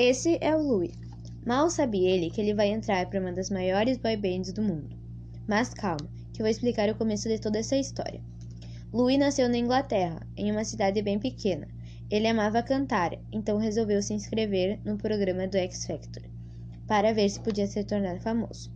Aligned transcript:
Esse 0.00 0.38
é 0.40 0.54
o 0.54 0.62
Louis. 0.62 0.92
Mal 1.44 1.68
sabe 1.68 2.06
ele 2.06 2.30
que 2.30 2.40
ele 2.40 2.54
vai 2.54 2.68
entrar 2.68 3.10
para 3.10 3.18
uma 3.18 3.32
das 3.32 3.50
maiores 3.50 3.98
boy 3.98 4.16
bands 4.16 4.52
do 4.52 4.62
mundo. 4.62 4.96
Mas 5.44 5.74
calma, 5.74 6.08
que 6.32 6.40
eu 6.40 6.44
vou 6.44 6.50
explicar 6.50 6.88
o 6.88 6.94
começo 6.94 7.28
de 7.28 7.40
toda 7.40 7.58
essa 7.58 7.76
história. 7.76 8.20
Louis 8.92 9.18
nasceu 9.18 9.48
na 9.48 9.58
Inglaterra, 9.58 10.24
em 10.36 10.52
uma 10.52 10.62
cidade 10.62 11.02
bem 11.02 11.18
pequena. 11.18 11.66
Ele 12.08 12.28
amava 12.28 12.62
cantar, 12.62 13.18
então 13.32 13.58
resolveu 13.58 14.00
se 14.00 14.14
inscrever 14.14 14.78
no 14.84 14.96
programa 14.96 15.48
do 15.48 15.56
X 15.56 15.84
Factor 15.84 16.22
para 16.86 17.12
ver 17.12 17.28
se 17.28 17.40
podia 17.40 17.66
se 17.66 17.82
tornar 17.82 18.20
famoso. 18.20 18.70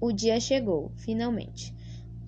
O 0.00 0.10
dia 0.10 0.40
chegou, 0.40 0.90
finalmente. 0.96 1.72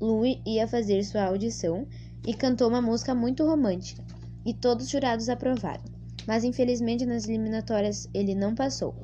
Louis 0.00 0.38
ia 0.46 0.68
fazer 0.68 1.02
sua 1.02 1.24
audição 1.24 1.88
e 2.24 2.32
cantou 2.32 2.68
uma 2.68 2.80
música 2.80 3.16
muito 3.16 3.44
romântica, 3.44 4.04
e 4.46 4.54
todos 4.54 4.84
os 4.84 4.92
jurados 4.92 5.28
aprovaram. 5.28 5.97
Mas 6.28 6.44
infelizmente 6.44 7.06
nas 7.06 7.26
eliminatórias 7.26 8.06
ele 8.12 8.34
não 8.34 8.54
passou. 8.54 8.94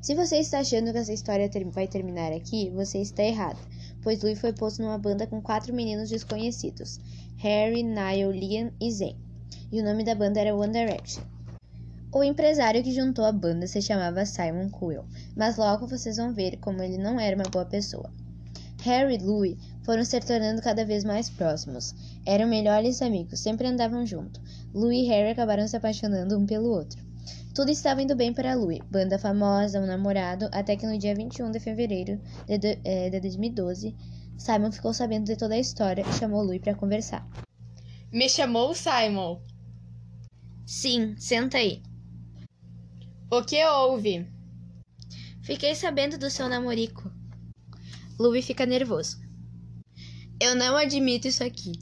Se 0.00 0.14
você 0.14 0.38
está 0.38 0.60
achando 0.60 0.90
que 0.90 0.96
essa 0.96 1.12
história 1.12 1.50
vai 1.70 1.86
terminar 1.86 2.32
aqui, 2.32 2.70
você 2.70 2.98
está 2.98 3.22
errado, 3.22 3.58
pois 4.02 4.22
Louis 4.22 4.40
foi 4.40 4.54
posto 4.54 4.80
numa 4.80 4.96
banda 4.96 5.26
com 5.26 5.42
quatro 5.42 5.74
meninos 5.74 6.08
desconhecidos: 6.08 6.98
Harry, 7.36 7.82
Niall, 7.82 8.32
Liam 8.32 8.72
e 8.80 8.90
Zayn. 8.90 9.16
E 9.70 9.82
o 9.82 9.84
nome 9.84 10.02
da 10.02 10.14
banda 10.14 10.40
era 10.40 10.56
One 10.56 10.72
Direction. 10.72 11.22
O 12.10 12.24
empresário 12.24 12.82
que 12.82 12.94
juntou 12.94 13.26
a 13.26 13.32
banda 13.32 13.66
se 13.66 13.82
chamava 13.82 14.24
Simon 14.24 14.70
Cowell, 14.70 15.04
mas 15.36 15.58
logo 15.58 15.86
vocês 15.86 16.16
vão 16.16 16.32
ver 16.32 16.56
como 16.56 16.82
ele 16.82 16.96
não 16.96 17.20
era 17.20 17.36
uma 17.36 17.50
boa 17.50 17.66
pessoa. 17.66 18.10
Harry 18.82 19.16
e 19.16 19.18
Louis 19.18 19.56
foram 19.82 20.04
se 20.04 20.18
tornando 20.20 20.62
cada 20.62 20.84
vez 20.84 21.04
mais 21.04 21.28
próximos. 21.28 21.94
Eram 22.26 22.46
melhores 22.46 23.02
amigos, 23.02 23.40
sempre 23.40 23.66
andavam 23.66 24.06
juntos. 24.06 24.40
Louis 24.74 25.04
e 25.04 25.08
Harry 25.08 25.30
acabaram 25.30 25.68
se 25.68 25.76
apaixonando 25.76 26.36
um 26.36 26.44
pelo 26.44 26.68
outro. 26.68 27.00
Tudo 27.54 27.70
estava 27.70 28.02
indo 28.02 28.16
bem 28.16 28.34
para 28.34 28.56
Louis, 28.56 28.80
banda 28.90 29.16
famosa, 29.20 29.80
um 29.80 29.86
namorado, 29.86 30.48
até 30.50 30.76
que 30.76 30.84
no 30.84 30.98
dia 30.98 31.14
21 31.14 31.52
de 31.52 31.60
fevereiro 31.60 32.20
de, 32.44 32.58
de, 32.58 32.80
eh, 32.82 33.08
de 33.08 33.20
2012, 33.20 33.94
Simon 34.36 34.72
ficou 34.72 34.92
sabendo 34.92 35.26
de 35.26 35.36
toda 35.36 35.54
a 35.54 35.60
história 35.60 36.02
e 36.02 36.12
chamou 36.18 36.42
Louis 36.42 36.60
para 36.60 36.74
conversar. 36.74 37.24
Me 38.12 38.28
chamou 38.28 38.74
Simon. 38.74 39.40
Sim, 40.66 41.14
senta 41.18 41.58
aí. 41.58 41.80
O 43.30 43.42
que 43.42 43.64
houve? 43.64 44.26
Fiquei 45.42 45.76
sabendo 45.76 46.18
do 46.18 46.28
seu 46.28 46.48
namorico. 46.48 47.12
Louis 48.18 48.44
fica 48.44 48.66
nervoso. 48.66 49.22
Eu 50.40 50.56
não 50.56 50.76
admito 50.76 51.28
isso 51.28 51.44
aqui. 51.44 51.72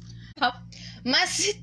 Mas 1.05 1.58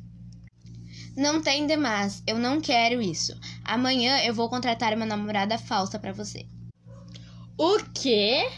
Não 1.19 1.41
tem 1.41 1.67
demais, 1.67 2.23
eu 2.25 2.39
não 2.39 2.61
quero 2.61 3.01
isso. 3.01 3.37
Amanhã 3.65 4.19
eu 4.23 4.33
vou 4.33 4.47
contratar 4.47 4.93
uma 4.93 5.05
namorada 5.05 5.57
falsa 5.57 5.99
pra 5.99 6.13
você. 6.13 6.45
o 7.57 7.77
quê? 7.93 8.49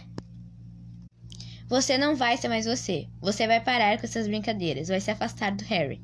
Você 1.68 1.98
não 1.98 2.16
vai 2.16 2.38
ser 2.38 2.50
mais 2.50 2.68
você. 2.68 3.08
Você 3.20 3.48
vai 3.48 3.60
parar 3.60 3.98
com 3.98 4.06
essas 4.06 4.28
brincadeiras, 4.28 4.90
vai 4.90 5.02
se 5.02 5.10
afastar 5.10 5.56
do 5.56 5.64
Harry. 5.64 6.04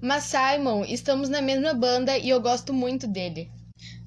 Mas 0.00 0.22
Simon, 0.22 0.84
estamos 0.84 1.28
na 1.28 1.42
mesma 1.42 1.74
banda 1.74 2.16
e 2.16 2.28
eu 2.28 2.40
gosto 2.40 2.72
muito 2.72 3.08
dele. 3.08 3.50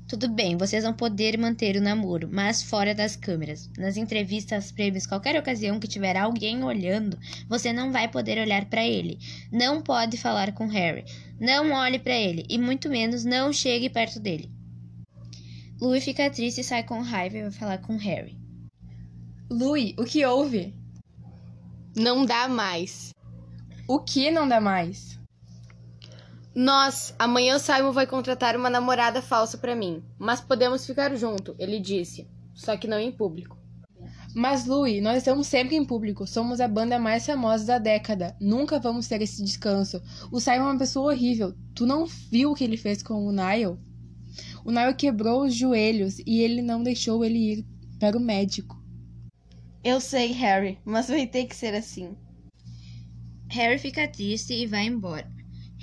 Tudo 0.08 0.30
bem, 0.30 0.55
vocês 0.55 0.86
vão 0.86 0.94
poder 0.94 1.38
manter 1.38 1.75
o 1.75 1.81
namoro, 1.81 2.30
mas 2.31 2.63
fora 2.63 2.95
das 2.95 3.17
câmeras. 3.17 3.69
Nas 3.77 3.97
entrevistas, 3.97 4.72
prêmios, 4.72 5.05
qualquer 5.05 5.38
ocasião 5.38 5.81
que 5.81 5.88
tiver 5.88 6.16
alguém 6.16 6.63
olhando, 6.63 7.19
você 7.50 7.73
não 7.73 7.91
vai 7.91 8.08
poder 8.08 8.39
olhar 8.39 8.63
pra 8.66 8.85
ele. 8.88 9.19
Não 9.52 9.81
pode 9.81 10.16
falar 10.16 10.53
com 10.53 10.67
Harry. 10.67 11.03
Não 11.38 11.73
olhe 11.73 12.00
pra 12.00 12.16
ele 12.16 12.45
e 12.50 12.58
muito 12.58 12.89
menos 12.89 13.25
não 13.25 13.52
chegue 13.52 13.89
perto 13.89 14.17
dele. 14.17 14.50
Louis 15.80 16.05
fica 16.05 16.30
triste 16.30 16.61
e 16.61 16.63
sai 16.63 16.83
com 16.83 17.02
raiva 17.02 17.38
e 17.38 17.41
vai 17.41 17.52
falar 17.52 17.78
com 17.80 17.97
Harry. 17.97 18.39
Louis, 19.50 19.94
o 19.97 20.05
que 20.05 20.25
houve? 20.25 20.73
Não 21.94 22.25
dá 22.25 22.47
mais. 22.47 23.12
O 23.85 24.00
que 24.00 24.31
não 24.31 24.47
dá 24.47 24.62
mais? 24.62 25.19
Nós, 26.59 27.13
amanhã 27.19 27.59
Simon 27.59 27.91
vai 27.91 28.07
contratar 28.07 28.56
uma 28.56 28.68
namorada 28.68 29.22
falsa 29.22 29.59
pra 29.59 29.75
mim, 29.75 30.03
mas 30.18 30.41
podemos 30.41 30.88
ficar 30.88 31.16
junto, 31.16 31.56
ele 31.59 31.79
disse, 31.79 32.28
só 32.51 32.75
que 32.75 32.88
não 32.88 32.97
em 32.97 33.12
público. 33.12 33.56
Mas, 34.34 34.66
Louis, 34.66 35.00
nós 35.00 35.17
estamos 35.17 35.46
sempre 35.46 35.75
em 35.75 35.85
público. 35.85 36.25
Somos 36.25 36.59
a 36.59 36.67
banda 36.67 36.97
mais 36.97 37.28
famosa 37.28 37.63
da 37.63 37.78
década. 37.78 38.35
Nunca 38.41 38.79
vamos 38.79 39.07
ter 39.07 39.22
esse 39.22 39.44
descanso. 39.44 40.01
O 40.31 40.40
Simon 40.40 40.56
é 40.56 40.72
uma 40.72 40.79
pessoa 40.79 41.13
horrível. 41.13 41.56
Tu 41.75 41.85
não 41.85 42.07
viu 42.07 42.51
o 42.51 42.56
que 42.56 42.63
ele 42.63 42.75
fez 42.75 43.03
com 43.03 43.28
o 43.28 43.31
Niall? 43.31 43.78
O 44.66 44.72
Niall 44.72 44.96
quebrou 44.96 45.46
os 45.46 45.53
joelhos 45.53 46.17
e 46.25 46.41
ele 46.41 46.63
não 46.63 46.81
deixou 46.81 47.23
ele 47.23 47.53
ir 47.53 47.66
para 48.00 48.17
o 48.17 48.19
médico. 48.19 48.84
Eu 49.84 50.01
sei, 50.01 50.31
Harry, 50.31 50.79
mas 50.84 51.07
vai 51.07 51.28
ter 51.28 51.46
que 51.46 51.56
ser 51.56 51.75
assim. 51.75 52.17
Harry 53.47 53.78
fica 53.78 54.07
triste 54.07 54.53
e 54.53 54.66
vai 54.66 54.88
embora. 54.88 55.37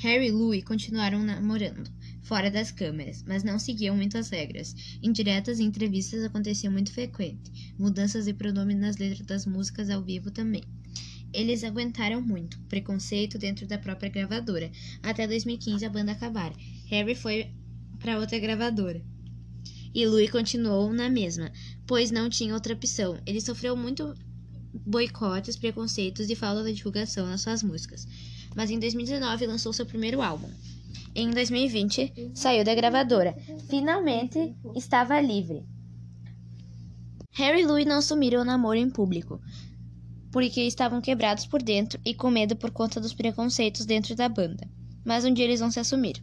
Harry 0.05 0.27
e 0.27 0.31
Louis 0.31 0.63
continuaram 0.63 1.23
namorando, 1.23 1.91
fora 2.21 2.51
das 2.51 2.71
câmeras, 2.71 3.25
mas 3.27 3.43
não 3.43 3.59
seguiam 3.59 3.97
muitas 3.97 4.29
regras. 4.29 4.99
Indiretas 5.03 5.59
e 5.59 5.63
entrevistas 5.63 6.23
aconteciam 6.23 6.71
muito 6.71 6.93
frequente, 6.93 7.73
mudanças 7.79 8.27
de 8.27 8.35
pronome 8.35 8.75
nas 8.75 8.99
letras 8.99 9.27
das 9.27 9.47
músicas 9.47 9.89
ao 9.89 10.03
vivo 10.03 10.31
também. 10.31 10.63
Eles 11.33 11.65
aguentaram 11.65 12.21
muito 12.21 12.61
preconceito 12.69 13.39
dentro 13.39 13.67
da 13.67 13.79
própria 13.79 14.11
gravadora, 14.11 14.71
até 15.03 15.27
2015 15.27 15.87
a 15.87 15.89
banda 15.89 16.13
acabar. 16.13 16.53
Harry 16.89 17.15
foi 17.15 17.51
para 17.99 18.19
outra 18.19 18.39
gravadora. 18.39 19.03
E 19.95 20.07
Louis 20.07 20.31
continuou 20.31 20.93
na 20.93 21.09
mesma, 21.09 21.51
pois 21.87 22.11
não 22.11 22.29
tinha 22.29 22.53
outra 22.53 22.75
opção. 22.75 23.19
Ele 23.25 23.41
sofreu 23.41 23.75
muito 23.75 24.15
boicotes, 24.75 25.57
preconceitos 25.57 26.29
e 26.29 26.35
falta 26.35 26.65
de 26.65 26.75
divulgação 26.75 27.27
nas 27.27 27.41
suas 27.41 27.63
músicas 27.63 28.07
mas 28.55 28.71
em 28.71 28.79
2019 28.79 29.47
lançou 29.47 29.73
seu 29.73 29.85
primeiro 29.85 30.23
álbum. 30.23 30.49
Em 31.15 31.31
2020, 31.31 32.33
saiu 32.35 32.65
da 32.65 32.75
gravadora. 32.75 33.37
Finalmente 33.69 34.55
estava 34.75 35.21
livre. 35.21 35.65
Harry 37.33 37.63
e 37.63 37.67
Louis 37.67 37.87
não 37.87 37.99
assumiram 37.99 38.43
o 38.43 38.45
namoro 38.45 38.79
em 38.79 38.89
público, 38.89 39.41
porque 40.31 40.61
estavam 40.63 41.01
quebrados 41.01 41.47
por 41.47 41.63
dentro 41.63 42.01
e 42.05 42.15
com 42.15 42.31
medo 42.31 42.55
por 42.55 42.71
conta 42.71 43.01
dos 43.01 43.13
preconceitos 43.13 43.85
dentro 43.85 44.15
da 44.15 44.29
banda. 44.29 44.69
Mas 45.05 45.25
um 45.25 45.33
dia 45.33 45.45
eles 45.45 45.61
vão 45.61 45.71
se 45.71 45.81
assumir. 45.81 46.23